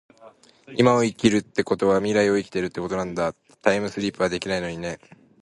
[0.79, 3.33] 今を生きるってことは未来を生きているってことなんだ。
[3.61, 4.97] タァイムリィプはできないのにね